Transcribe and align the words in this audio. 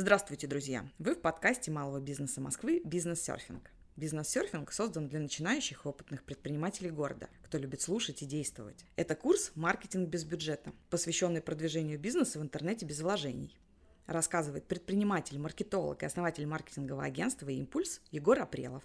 Здравствуйте, 0.00 0.46
друзья! 0.46 0.88
Вы 1.00 1.16
в 1.16 1.20
подкасте 1.20 1.72
малого 1.72 1.98
бизнеса 1.98 2.40
Москвы 2.40 2.80
«Бизнес-серфинг». 2.84 3.68
Бизнес-серфинг 3.96 4.70
создан 4.70 5.08
для 5.08 5.18
начинающих 5.18 5.84
и 5.84 5.88
опытных 5.88 6.22
предпринимателей 6.22 6.90
города, 6.90 7.28
кто 7.42 7.58
любит 7.58 7.80
слушать 7.80 8.22
и 8.22 8.24
действовать. 8.24 8.84
Это 8.94 9.16
курс 9.16 9.50
«Маркетинг 9.56 10.08
без 10.08 10.22
бюджета», 10.22 10.72
посвященный 10.88 11.40
продвижению 11.40 11.98
бизнеса 11.98 12.38
в 12.38 12.42
интернете 12.42 12.86
без 12.86 13.00
вложений. 13.00 13.58
Рассказывает 14.06 14.68
предприниматель, 14.68 15.36
маркетолог 15.40 16.00
и 16.04 16.06
основатель 16.06 16.46
маркетингового 16.46 17.02
агентства 17.02 17.48
«Импульс» 17.48 18.00
Егор 18.12 18.38
Апрелов. 18.38 18.84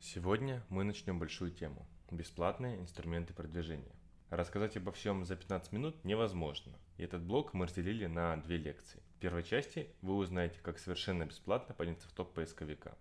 Сегодня 0.00 0.64
мы 0.70 0.84
начнем 0.84 1.18
большую 1.18 1.50
тему– 1.50 1.86
бесплатные 2.10 2.80
инструменты 2.80 3.34
продвижения. 3.34 3.92
Рассказать 4.30 4.76
обо 4.76 4.92
всем 4.92 5.24
за 5.24 5.36
15 5.36 5.72
минут 5.72 6.04
невозможно. 6.04 6.72
И 6.98 7.02
этот 7.02 7.22
блок 7.22 7.54
мы 7.54 7.64
разделили 7.64 8.04
на 8.04 8.36
две 8.36 8.58
лекции. 8.58 9.02
В 9.16 9.20
первой 9.20 9.42
части 9.42 9.88
вы 10.02 10.16
узнаете, 10.16 10.58
как 10.62 10.78
совершенно 10.78 11.24
бесплатно 11.24 11.74
подняться 11.74 12.06
в 12.08 12.12
топ 12.12 12.34
поисковика. 12.34 12.94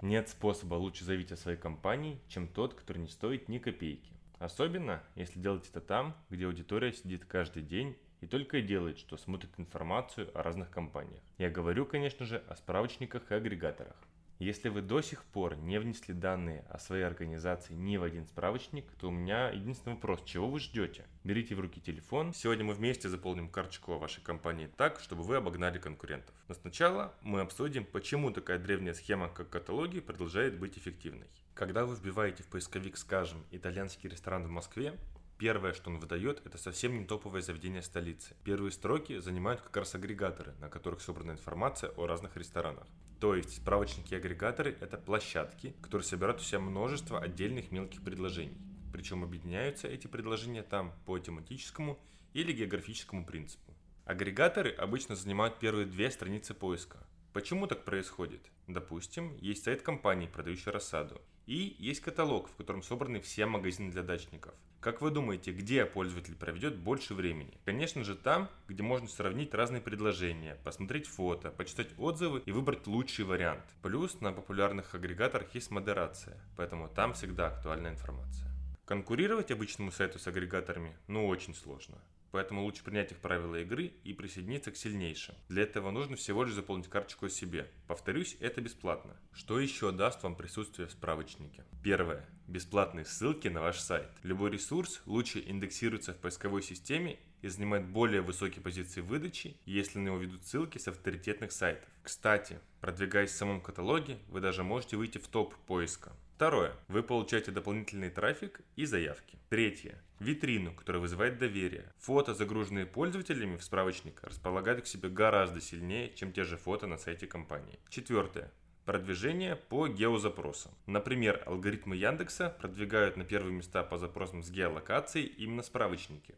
Нет 0.00 0.30
способа 0.30 0.76
лучше 0.76 1.04
заявить 1.04 1.30
о 1.30 1.36
своей 1.36 1.58
компании, 1.58 2.18
чем 2.26 2.48
тот, 2.48 2.72
который 2.72 2.98
не 2.98 3.08
стоит 3.08 3.50
ни 3.50 3.58
копейки. 3.58 4.14
Особенно, 4.38 5.02
если 5.14 5.38
делать 5.38 5.68
это 5.68 5.82
там, 5.82 6.16
где 6.30 6.46
аудитория 6.46 6.90
сидит 6.90 7.26
каждый 7.26 7.62
день 7.62 7.98
и 8.22 8.26
только 8.26 8.56
и 8.56 8.62
делает, 8.62 8.98
что 8.98 9.18
смотрит 9.18 9.50
информацию 9.58 10.30
о 10.32 10.42
разных 10.42 10.70
компаниях. 10.70 11.20
Я 11.36 11.50
говорю, 11.50 11.84
конечно 11.84 12.24
же, 12.24 12.38
о 12.48 12.56
справочниках 12.56 13.30
и 13.30 13.34
агрегаторах. 13.34 13.96
Если 14.40 14.70
вы 14.70 14.80
до 14.80 15.02
сих 15.02 15.22
пор 15.22 15.56
не 15.56 15.78
внесли 15.78 16.14
данные 16.14 16.64
о 16.70 16.78
своей 16.78 17.02
организации 17.02 17.74
ни 17.74 17.98
в 17.98 18.02
один 18.02 18.24
справочник, 18.24 18.90
то 18.98 19.08
у 19.08 19.10
меня 19.10 19.50
единственный 19.50 19.96
вопрос, 19.96 20.22
чего 20.24 20.48
вы 20.48 20.60
ждете? 20.60 21.04
Берите 21.24 21.54
в 21.54 21.60
руки 21.60 21.78
телефон. 21.78 22.32
Сегодня 22.32 22.64
мы 22.64 22.72
вместе 22.72 23.10
заполним 23.10 23.50
карточку 23.50 23.92
о 23.92 23.98
вашей 23.98 24.22
компании 24.22 24.70
так, 24.78 24.98
чтобы 25.00 25.24
вы 25.24 25.36
обогнали 25.36 25.78
конкурентов. 25.78 26.34
Но 26.48 26.54
сначала 26.54 27.12
мы 27.20 27.42
обсудим, 27.42 27.84
почему 27.84 28.30
такая 28.30 28.58
древняя 28.58 28.94
схема, 28.94 29.28
как 29.28 29.50
каталоги, 29.50 30.00
продолжает 30.00 30.58
быть 30.58 30.78
эффективной. 30.78 31.26
Когда 31.52 31.84
вы 31.84 31.94
вбиваете 31.94 32.42
в 32.42 32.46
поисковик, 32.46 32.96
скажем, 32.96 33.44
итальянский 33.50 34.08
ресторан 34.08 34.46
в 34.46 34.50
Москве, 34.50 34.94
Первое, 35.40 35.72
что 35.72 35.88
он 35.88 35.98
выдает, 35.98 36.42
это 36.44 36.58
совсем 36.58 36.98
не 36.98 37.06
топовое 37.06 37.40
заведение 37.40 37.80
столицы. 37.80 38.36
Первые 38.44 38.72
строки 38.72 39.20
занимают 39.20 39.62
как 39.62 39.74
раз 39.74 39.94
агрегаторы, 39.94 40.52
на 40.60 40.68
которых 40.68 41.00
собрана 41.00 41.30
информация 41.30 41.88
о 41.96 42.06
разных 42.06 42.36
ресторанах. 42.36 42.86
То 43.20 43.34
есть 43.34 43.56
справочники 43.56 44.12
и 44.12 44.18
агрегаторы– 44.18 44.76
это 44.82 44.98
площадки, 44.98 45.74
которые 45.80 46.04
собирают 46.04 46.42
у 46.42 46.44
себя 46.44 46.60
множество 46.60 47.18
отдельных 47.18 47.70
мелких 47.70 48.02
предложений. 48.02 48.58
Причем 48.92 49.24
объединяются 49.24 49.88
эти 49.88 50.08
предложения 50.08 50.62
там 50.62 50.92
по 51.06 51.18
тематическому 51.18 51.98
или 52.34 52.52
географическому 52.52 53.24
принципу. 53.24 53.72
Агрегаторы 54.04 54.72
обычно 54.72 55.16
занимают 55.16 55.58
первые 55.58 55.86
две 55.86 56.10
страницы 56.10 56.52
поиска. 56.52 56.98
Почему 57.32 57.66
так 57.66 57.86
происходит? 57.86 58.42
Допустим, 58.66 59.34
есть 59.36 59.64
сайт 59.64 59.80
компании, 59.80 60.26
продающий 60.26 60.70
рассаду, 60.70 61.22
и 61.50 61.76
есть 61.78 62.00
каталог, 62.00 62.48
в 62.48 62.54
котором 62.54 62.82
собраны 62.82 63.20
все 63.20 63.44
магазины 63.44 63.90
для 63.90 64.02
дачников– 64.02 64.54
как 64.80 65.02
вы 65.02 65.10
думаете, 65.10 65.52
где 65.52 65.84
пользователь 65.84 66.34
проведет 66.34 66.78
больше 66.78 67.12
времени? 67.12 67.52
Конечно 67.66 68.02
же 68.02 68.14
там, 68.14 68.48
где 68.66 68.82
можно 68.82 69.08
сравнить 69.08 69.52
разные 69.52 69.82
предложения, 69.82 70.56
посмотреть 70.64 71.06
фото, 71.06 71.50
почитать 71.50 71.88
отзывы 71.98 72.42
и 72.46 72.50
выбрать 72.50 72.86
лучший 72.86 73.26
вариант. 73.26 73.62
Плюс 73.82 74.22
на 74.22 74.32
популярных 74.32 74.94
агрегаторах 74.94 75.54
есть 75.54 75.70
модерация, 75.70 76.40
поэтому 76.56 76.88
там 76.88 77.12
всегда 77.12 77.48
актуальная 77.48 77.90
информация. 77.90 78.48
Конкурировать 78.86 79.50
обычному 79.50 79.92
сайту 79.92 80.18
с 80.18 80.26
агрегаторами 80.26 80.96
ну 81.08 81.28
очень 81.28 81.54
сложно. 81.54 81.98
Поэтому 82.30 82.62
лучше 82.62 82.84
принять 82.84 83.12
их 83.12 83.18
правила 83.18 83.56
игры 83.56 83.92
и 84.04 84.12
присоединиться 84.12 84.70
к 84.70 84.76
сильнейшим. 84.76 85.34
Для 85.48 85.62
этого 85.62 85.90
нужно 85.90 86.16
всего 86.16 86.44
лишь 86.44 86.54
заполнить 86.54 86.88
карточку 86.88 87.26
о 87.26 87.30
себе. 87.30 87.70
Повторюсь, 87.86 88.36
это 88.40 88.60
бесплатно. 88.60 89.16
Что 89.32 89.58
еще 89.58 89.90
даст 89.90 90.22
вам 90.22 90.36
присутствие 90.36 90.88
в 90.88 90.92
справочнике? 90.92 91.64
Первое. 91.82 92.28
Бесплатные 92.46 93.04
ссылки 93.04 93.48
на 93.48 93.60
ваш 93.60 93.78
сайт. 93.78 94.10
Любой 94.22 94.50
ресурс 94.50 95.02
лучше 95.06 95.42
индексируется 95.44 96.12
в 96.12 96.18
поисковой 96.18 96.62
системе 96.62 97.18
и 97.42 97.48
занимает 97.48 97.86
более 97.86 98.20
высокие 98.20 98.62
позиции 98.62 99.00
выдачи, 99.00 99.56
если 99.64 99.98
на 99.98 100.06
него 100.06 100.18
ведут 100.18 100.44
ссылки 100.44 100.78
с 100.78 100.88
авторитетных 100.88 101.52
сайтов. 101.52 101.88
Кстати, 102.02 102.58
продвигаясь 102.80 103.30
в 103.30 103.36
самом 103.36 103.60
каталоге, 103.60 104.18
вы 104.28 104.40
даже 104.40 104.62
можете 104.62 104.96
выйти 104.96 105.18
в 105.18 105.28
топ 105.28 105.54
поиска. 105.66 106.12
Второе. 106.40 106.72
Вы 106.88 107.02
получаете 107.02 107.50
дополнительный 107.50 108.08
трафик 108.08 108.62
и 108.74 108.86
заявки. 108.86 109.38
Третье. 109.50 110.02
Витрину, 110.20 110.72
которая 110.72 111.02
вызывает 111.02 111.36
доверие. 111.36 111.92
Фото, 111.98 112.32
загруженные 112.32 112.86
пользователями 112.86 113.58
в 113.58 113.62
справочник, 113.62 114.22
располагают 114.22 114.84
к 114.84 114.86
себе 114.86 115.10
гораздо 115.10 115.60
сильнее, 115.60 116.14
чем 116.14 116.32
те 116.32 116.44
же 116.44 116.56
фото 116.56 116.86
на 116.86 116.96
сайте 116.96 117.26
компании. 117.26 117.78
Четвертое. 117.90 118.50
Продвижение 118.86 119.54
по 119.54 119.86
геозапросам. 119.86 120.72
Например, 120.86 121.42
алгоритмы 121.44 121.96
Яндекса 121.96 122.48
продвигают 122.58 123.18
на 123.18 123.24
первые 123.26 123.52
места 123.52 123.82
по 123.82 123.98
запросам 123.98 124.42
с 124.42 124.50
геолокацией 124.50 125.26
именно 125.26 125.62
справочники. 125.62 126.36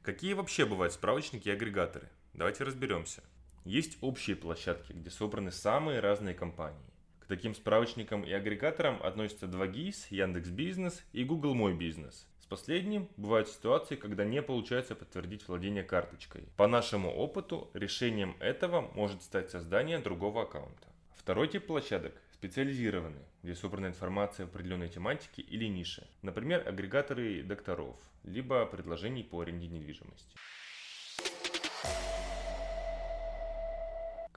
Какие 0.00 0.32
вообще 0.32 0.64
бывают 0.64 0.94
справочники 0.94 1.48
и 1.48 1.52
агрегаторы? 1.52 2.08
Давайте 2.32 2.64
разберемся. 2.64 3.22
Есть 3.64 3.98
общие 4.00 4.36
площадки, 4.36 4.92
где 4.92 5.10
собраны 5.10 5.52
самые 5.52 6.00
разные 6.00 6.34
компании. 6.34 6.80
К 7.20 7.26
таким 7.26 7.54
справочникам 7.54 8.22
и 8.22 8.32
агрегаторам 8.32 9.02
относятся 9.02 9.46
2GIS, 9.46 10.06
Яндекс.Бизнес 10.10 11.04
и 11.12 11.24
Google 11.24 11.54
Мой 11.54 11.74
Бизнес. 11.74 12.26
С 12.40 12.46
последним 12.46 13.08
бывают 13.16 13.48
ситуации, 13.48 13.96
когда 13.96 14.24
не 14.24 14.40
получается 14.42 14.94
подтвердить 14.94 15.46
владение 15.46 15.84
карточкой. 15.84 16.48
По 16.56 16.66
нашему 16.66 17.10
опыту, 17.14 17.70
решением 17.74 18.36
этого 18.40 18.80
может 18.94 19.22
стать 19.22 19.50
создание 19.50 19.98
другого 19.98 20.42
аккаунта. 20.42 20.88
Второй 21.14 21.46
тип 21.46 21.66
площадок 21.66 22.14
специализированные, 22.32 23.26
где 23.42 23.54
собрана 23.54 23.88
информация 23.88 24.46
определенной 24.46 24.88
тематике 24.88 25.42
или 25.42 25.66
нише, 25.66 26.08
например, 26.22 26.66
агрегаторы 26.66 27.42
докторов, 27.42 27.98
либо 28.24 28.64
предложений 28.64 29.24
по 29.24 29.40
аренде 29.42 29.66
недвижимости. 29.68 30.34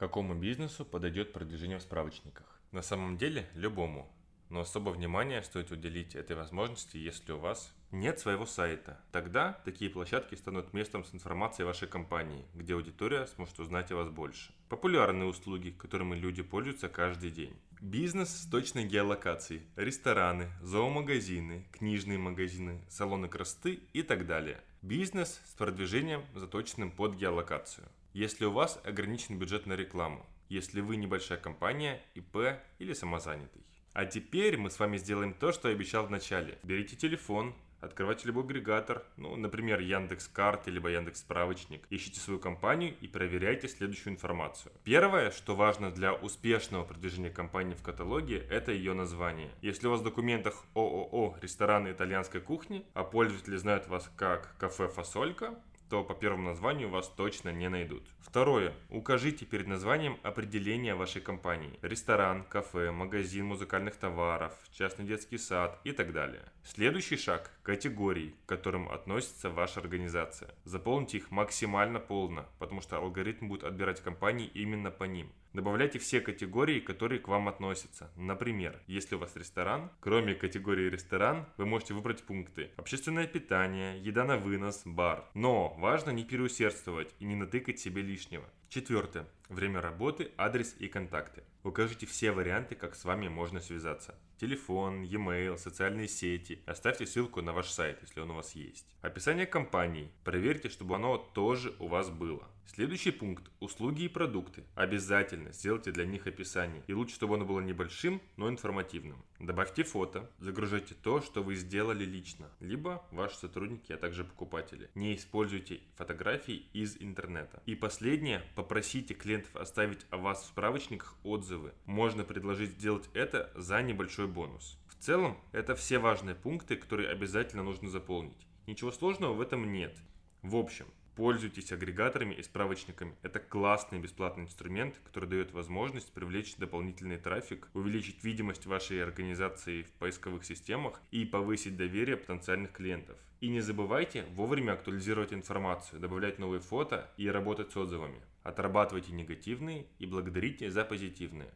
Какому 0.03 0.35
бизнесу 0.35 0.83
подойдет 0.83 1.31
продвижение 1.31 1.77
в 1.77 1.81
справочниках? 1.81 2.59
На 2.73 2.81
самом 2.81 3.17
деле, 3.17 3.47
любому. 3.55 4.11
Но 4.49 4.59
особо 4.59 4.89
внимание 4.89 5.41
стоит 5.43 5.71
уделить 5.71 6.13
этой 6.13 6.35
возможности, 6.35 6.97
если 6.97 7.31
у 7.31 7.37
вас 7.37 7.73
нет 7.89 8.19
своего 8.19 8.45
сайта. 8.45 8.99
Тогда 9.13 9.61
такие 9.63 9.89
площадки 9.89 10.35
станут 10.35 10.73
местом 10.73 11.05
с 11.05 11.15
информацией 11.15 11.65
вашей 11.65 11.87
компании, 11.87 12.43
где 12.53 12.73
аудитория 12.73 13.27
сможет 13.27 13.57
узнать 13.61 13.93
о 13.93 13.95
вас 13.95 14.09
больше. 14.09 14.53
Популярные 14.67 15.29
услуги, 15.29 15.69
которыми 15.69 16.15
люди 16.15 16.43
пользуются 16.43 16.89
каждый 16.89 17.31
день. 17.31 17.55
Бизнес 17.79 18.27
с 18.27 18.45
точной 18.45 18.83
геолокацией, 18.83 19.61
рестораны, 19.77 20.49
зоомагазины, 20.61 21.65
книжные 21.71 22.17
магазины, 22.17 22.83
салоны 22.89 23.29
красоты 23.29 23.79
и 23.93 24.03
так 24.03 24.27
далее. 24.27 24.59
Бизнес 24.83 25.41
с 25.45 25.55
продвижением, 25.55 26.23
заточенным 26.35 26.91
под 26.91 27.15
геолокацию 27.15 27.87
если 28.13 28.45
у 28.45 28.51
вас 28.51 28.79
ограничен 28.83 29.39
бюджет 29.39 29.65
на 29.65 29.73
рекламу, 29.73 30.25
если 30.47 30.81
вы 30.81 30.97
небольшая 30.97 31.39
компания, 31.39 32.01
ИП 32.13 32.59
или 32.77 32.93
самозанятый. 32.93 33.63
А 33.93 34.05
теперь 34.05 34.57
мы 34.57 34.69
с 34.69 34.79
вами 34.79 34.97
сделаем 34.97 35.33
то, 35.33 35.51
что 35.51 35.67
я 35.67 35.75
обещал 35.75 36.05
в 36.05 36.11
начале. 36.11 36.57
Берите 36.63 36.95
телефон, 36.95 37.55
открывайте 37.83 38.27
любой 38.27 38.43
агрегатор, 38.43 39.03
ну, 39.17 39.35
например, 39.35 39.79
Яндекс 39.79 40.27
Карты 40.27 40.71
либо 40.71 40.89
Яндекс 40.89 41.19
Справочник, 41.19 41.83
ищите 41.89 42.19
свою 42.19 42.39
компанию 42.39 42.95
и 43.01 43.07
проверяйте 43.07 43.67
следующую 43.67 44.13
информацию. 44.13 44.71
Первое, 44.83 45.31
что 45.31 45.55
важно 45.55 45.91
для 45.91 46.13
успешного 46.13 46.83
продвижения 46.83 47.29
компании 47.29 47.75
в 47.75 47.83
каталоге, 47.83 48.37
это 48.49 48.71
ее 48.71 48.93
название. 48.93 49.51
Если 49.61 49.87
у 49.87 49.91
вас 49.91 50.01
в 50.01 50.03
документах 50.03 50.63
ООО 50.73 51.37
«Рестораны 51.41 51.91
итальянской 51.91 52.41
кухни», 52.41 52.85
а 52.93 53.03
пользователи 53.03 53.57
знают 53.57 53.87
вас 53.87 54.09
как 54.15 54.55
«Кафе 54.57 54.87
Фасолька», 54.87 55.55
то 55.93 56.03
по 56.03 56.15
первому 56.15 56.45
названию 56.45 56.89
вас 56.89 57.07
точно 57.07 57.49
не 57.49 57.69
найдут. 57.69 58.01
Второе. 58.19 58.73
Укажите 58.89 59.45
перед 59.45 59.67
названием 59.67 60.17
определение 60.23 60.95
вашей 60.95 61.21
компании. 61.21 61.77
Ресторан, 61.83 62.45
кафе, 62.45 62.89
магазин 62.89 63.45
музыкальных 63.45 63.95
товаров, 63.95 64.53
частный 64.71 65.05
детский 65.05 65.37
сад 65.37 65.79
и 65.83 65.91
так 65.91 66.13
далее. 66.13 66.41
Следующий 66.63 67.17
шаг– 67.17 67.51
категории, 67.61 68.33
к 68.45 68.49
которым 68.49 68.89
относится 68.89 69.51
ваша 69.51 69.81
организация. 69.81 70.49
Заполните 70.63 71.17
их 71.17 71.29
максимально 71.29 71.99
полно, 71.99 72.47
потому 72.57 72.81
что 72.81 72.97
алгоритм 72.97 73.49
будет 73.49 73.63
отбирать 73.63 74.01
компании 74.01 74.47
именно 74.47 74.89
по 74.89 75.03
ним. 75.03 75.31
Добавляйте 75.53 75.99
все 75.99 76.19
категории, 76.19 76.79
которые 76.79 77.19
к 77.19 77.27
вам 77.27 77.47
относятся. 77.47 78.09
Например, 78.15 78.81
если 78.87 79.13
у 79.13 79.19
вас 79.19 79.35
ресторан, 79.35 79.91
кроме 79.99 80.33
категории 80.33 80.89
ресторан, 80.89 81.45
вы 81.57 81.67
можете 81.67 81.93
выбрать 81.93 82.23
пункты 82.23 82.71
общественное 82.75 83.27
питание, 83.27 83.99
еда 84.01 84.23
на 84.23 84.37
вынос, 84.37 84.81
бар. 84.83 85.25
Но 85.35 85.75
важно 85.83 86.11
не 86.11 86.23
переусердствовать 86.23 87.13
и 87.19 87.25
не 87.25 87.35
натыкать 87.35 87.77
себе 87.77 88.01
лишнего. 88.01 88.45
Четвертое. 88.69 89.27
Время 89.49 89.81
работы, 89.81 90.31
адрес 90.37 90.77
и 90.79 90.87
контакты. 90.87 91.43
Укажите 91.63 92.05
все 92.05 92.33
варианты, 92.33 92.75
как 92.75 92.93
с 92.93 93.05
вами 93.05 93.29
можно 93.29 93.61
связаться. 93.61 94.15
Телефон, 94.37 95.03
e-mail, 95.03 95.57
социальные 95.57 96.09
сети. 96.09 96.61
Оставьте 96.65 97.05
ссылку 97.05 97.41
на 97.41 97.53
ваш 97.53 97.69
сайт, 97.69 97.99
если 98.01 98.19
он 98.19 98.31
у 98.31 98.35
вас 98.35 98.53
есть. 98.53 98.85
Описание 99.01 99.45
компании. 99.45 100.11
Проверьте, 100.25 100.67
чтобы 100.67 100.95
оно 100.95 101.17
тоже 101.17 101.73
у 101.79 101.87
вас 101.87 102.09
было. 102.09 102.45
Следующий 102.65 103.11
пункт– 103.11 103.43
услуги 103.59 104.03
и 104.03 104.07
продукты. 104.07 104.63
Обязательно 104.73 105.51
сделайте 105.51 105.91
для 105.91 106.05
них 106.05 106.27
описание. 106.27 106.83
И 106.87 106.93
лучше, 106.93 107.15
чтобы 107.15 107.35
оно 107.35 107.45
было 107.45 107.59
небольшим, 107.59 108.21
но 108.37 108.49
информативным. 108.49 109.23
Добавьте 109.39 109.83
фото, 109.83 110.31
загружайте 110.39 110.95
то, 110.95 111.21
что 111.21 111.43
вы 111.43 111.55
сделали 111.55 112.05
лично, 112.05 112.49
либо 112.59 113.05
ваши 113.11 113.35
сотрудники, 113.35 113.91
а 113.91 113.97
также 113.97 114.23
покупатели. 114.23 114.89
Не 114.95 115.15
используйте 115.15 115.81
фотографии 115.95 116.65
из 116.73 116.97
интернета. 116.99 117.61
И 117.65 117.75
последнее– 117.75 118.41
попросите 118.55 119.13
клиентов 119.13 119.55
оставить 119.55 120.05
о 120.09 120.17
вас 120.17 120.43
в 120.43 120.47
справочниках 120.47 121.15
отзывы. 121.53 121.73
Можно 121.85 122.23
предложить 122.23 122.71
сделать 122.71 123.09
это 123.13 123.51
за 123.55 123.81
небольшой 123.81 124.27
бонус. 124.27 124.77
В 124.87 124.95
целом, 124.95 125.37
это 125.51 125.75
все 125.75 125.99
важные 125.99 126.35
пункты, 126.35 126.75
которые 126.75 127.09
обязательно 127.09 127.63
нужно 127.63 127.89
заполнить. 127.89 128.47
Ничего 128.67 128.91
сложного 128.91 129.33
в 129.33 129.41
этом 129.41 129.71
нет. 129.71 129.95
В 130.41 130.55
общем, 130.55 130.87
Пользуйтесь 131.15 131.71
агрегаторами 131.71 132.33
и 132.33 132.41
справочниками. 132.41 133.15
Это 133.21 133.39
классный 133.39 133.99
бесплатный 133.99 134.45
инструмент, 134.45 134.99
который 135.03 135.29
дает 135.29 135.51
возможность 135.51 136.11
привлечь 136.11 136.55
дополнительный 136.55 137.17
трафик, 137.17 137.69
увеличить 137.75 138.23
видимость 138.23 138.65
вашей 138.65 139.03
организации 139.03 139.83
в 139.83 139.91
поисковых 139.91 140.43
системах 140.43 140.99
и 141.11 141.23
повысить 141.23 141.77
доверие 141.77 142.17
потенциальных 142.17 142.71
клиентов. 142.71 143.15
И 143.41 143.49
не 143.49 143.59
забывайте 143.59 144.25
вовремя 144.31 144.71
актуализировать 144.71 145.33
информацию, 145.33 145.99
добавлять 145.99 146.39
новые 146.39 146.61
фото 146.61 147.11
и 147.17 147.29
работать 147.29 147.71
с 147.71 147.77
отзывами. 147.77 148.21
Отрабатывайте 148.41 149.11
негативные 149.11 149.85
и 149.99 150.07
благодарите 150.07 150.71
за 150.71 150.83
позитивные. 150.83 151.49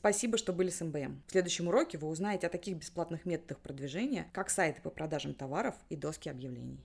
Спасибо, 0.00 0.38
что 0.38 0.54
были 0.54 0.70
с 0.70 0.82
МБМ. 0.82 1.22
В 1.26 1.30
следующем 1.30 1.68
уроке 1.68 1.98
вы 1.98 2.08
узнаете 2.08 2.46
о 2.46 2.50
таких 2.50 2.78
бесплатных 2.78 3.26
методах 3.26 3.58
продвижения, 3.58 4.30
как 4.32 4.48
сайты 4.48 4.80
по 4.80 4.88
продажам 4.88 5.34
товаров 5.34 5.74
и 5.90 5.96
доски 5.96 6.30
объявлений. 6.30 6.80